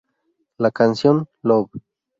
[0.57, 1.69] La canción "Love?